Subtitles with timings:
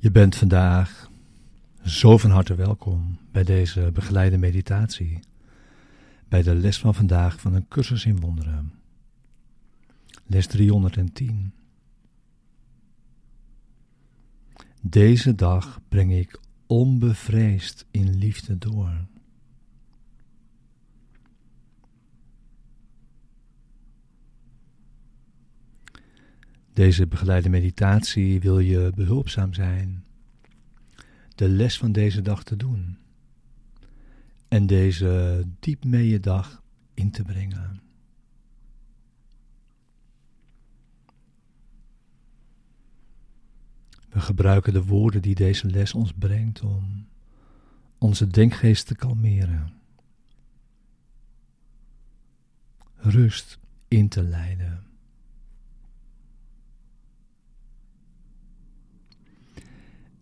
[0.00, 1.10] Je bent vandaag
[1.84, 5.20] zo van harte welkom bij deze begeleide meditatie,
[6.28, 8.72] bij de les van vandaag van een cursus in wonderen.
[10.26, 11.52] Les 310.
[14.80, 19.06] Deze dag breng ik onbevreesd in liefde door.
[26.78, 30.04] Deze begeleide meditatie wil je behulpzaam zijn
[31.34, 32.98] de les van deze dag te doen
[34.48, 36.62] en deze diep mee je dag
[36.94, 37.80] in te brengen.
[44.08, 47.06] We gebruiken de woorden die deze les ons brengt om
[47.98, 49.72] onze denkgeest te kalmeren,
[52.94, 54.87] rust in te leiden.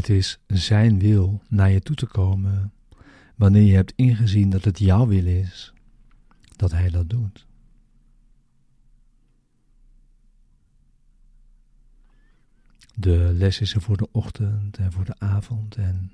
[0.00, 2.72] Het is Zijn wil naar je toe te komen
[3.36, 5.72] wanneer je hebt ingezien dat het jouw wil is
[6.56, 7.46] dat Hij dat doet.
[12.94, 16.12] De les is er voor de ochtend en voor de avond en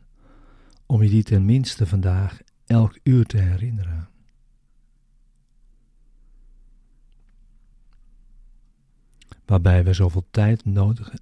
[0.87, 4.09] om je die tenminste vandaag elk uur te herinneren.
[9.45, 11.15] Waarbij we zoveel tijd nodig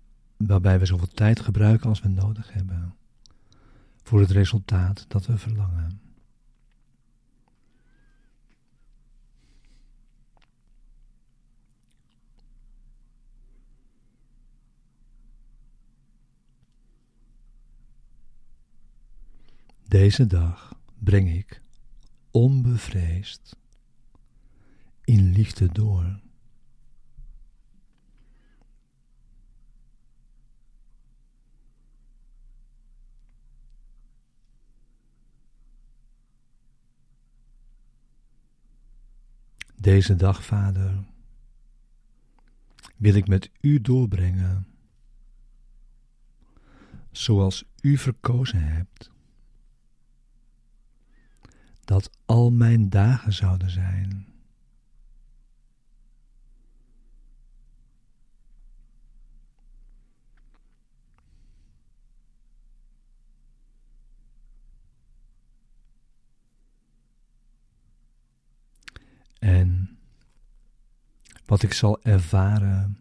[0.46, 2.94] waarbij we zoveel tijd gebruiken als we nodig hebben
[4.02, 6.00] voor het resultaat dat we verlangen.
[19.88, 21.62] Deze dag breng ik
[22.30, 23.56] onbevreesd
[25.04, 26.23] in liefde door.
[39.84, 41.04] Deze dag, Vader,
[42.96, 44.66] wil ik met U doorbrengen,
[47.10, 49.10] zoals U verkozen hebt,
[51.84, 54.34] dat al mijn dagen zouden zijn.
[69.38, 69.98] En
[71.44, 72.98] wat ik zal ervaren,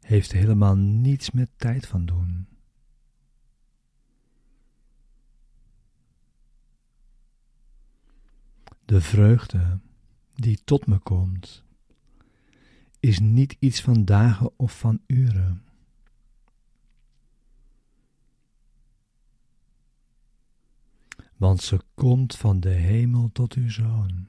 [0.00, 2.46] heeft helemaal niets met tijd van doen.
[8.84, 9.78] De vreugde
[10.34, 11.64] die tot me komt,
[13.00, 15.62] is niet iets van dagen of van uren.
[21.36, 24.28] Want ze komt van de hemel tot uw zoon.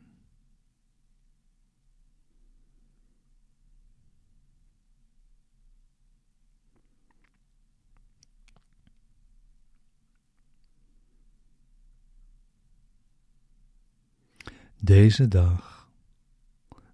[14.90, 15.90] Deze dag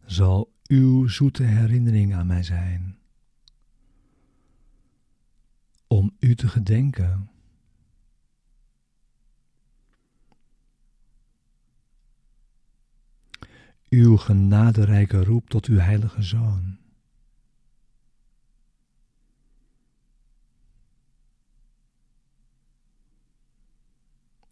[0.06, 2.97] zal uw zoete herinnering aan mij zijn,
[5.88, 7.30] om u te gedenken.
[13.89, 16.77] Uw genaderijke roep tot uw heilige Zoon.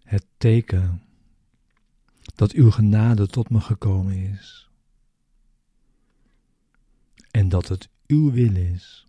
[0.03, 1.01] Het teken
[2.35, 4.69] dat uw genade tot me gekomen is.
[7.31, 9.07] En dat het uw wil is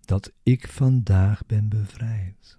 [0.00, 2.58] dat ik vandaag ben bevrijd.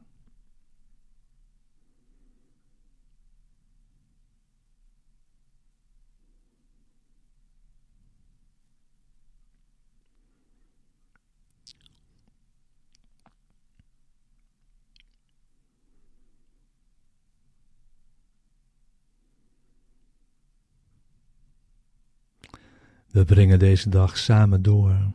[23.11, 25.13] We brengen deze dag samen door.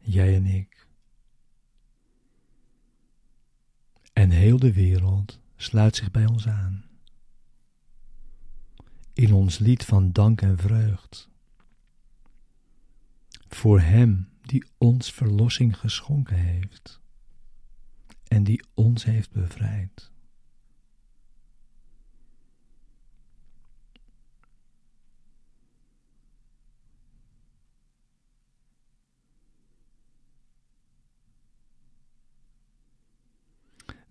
[0.00, 0.86] jij en ik.
[4.12, 6.84] En heel de wereld sluit zich bij ons aan.
[9.12, 11.28] In ons lied van dank en vreugd.
[13.48, 17.00] Voor Hem die ons verlossing geschonken heeft
[18.28, 20.10] en die ons heeft bevrijd.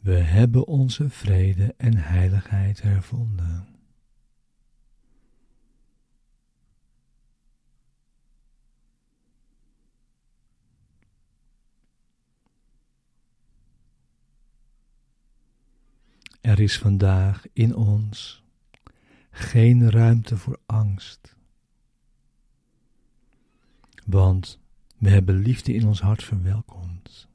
[0.09, 3.67] We hebben onze vrede en heiligheid hervonden.
[16.41, 18.43] Er is vandaag in ons
[19.31, 21.35] geen ruimte voor angst,
[24.05, 24.59] want
[24.97, 27.28] we hebben liefde in ons hart verwelkomd.